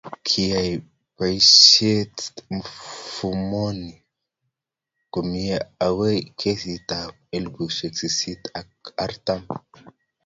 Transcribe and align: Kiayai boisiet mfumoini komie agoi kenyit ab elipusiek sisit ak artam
Kiayai 0.27 0.73
boisiet 1.15 2.17
mfumoini 2.55 3.93
komie 5.11 5.55
agoi 5.85 6.19
kenyit 6.39 6.87
ab 6.99 7.13
elipusiek 7.35 7.93
sisit 7.99 8.41
ak 8.59 8.69
artam 9.05 9.41